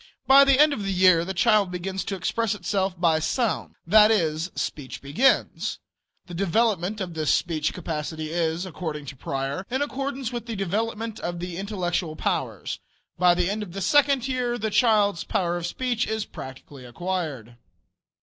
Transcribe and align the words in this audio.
By 0.25 0.45
the 0.45 0.59
end 0.59 0.73
of 0.73 0.81
the 0.81 0.91
year 0.91 1.23
the 1.23 1.33
child 1.35 1.69
begins 1.69 2.03
to 2.05 2.15
express 2.15 2.55
itself 2.55 2.99
by 2.99 3.19
sounds 3.19 3.75
that 3.85 4.09
is, 4.09 4.49
speech 4.55 4.99
begins. 4.99 5.77
The 6.25 6.33
development 6.33 6.99
of 6.99 7.13
this 7.13 7.31
speech 7.31 7.71
capacity 7.71 8.31
is, 8.31 8.65
according 8.65 9.05
to 9.05 9.15
Preyer, 9.15 9.63
in 9.69 9.83
accordance 9.83 10.31
with 10.33 10.47
the 10.47 10.55
development 10.55 11.19
of 11.19 11.37
the 11.37 11.55
intellectual 11.55 12.15
powers. 12.15 12.79
By 13.19 13.35
the 13.35 13.47
end 13.47 13.61
of 13.61 13.73
the 13.73 13.79
second 13.81 14.27
year 14.27 14.57
the 14.57 14.71
child's 14.71 15.23
power 15.23 15.55
of 15.55 15.67
speech 15.67 16.07
is 16.07 16.25
practically 16.25 16.83
acquired. 16.83 17.57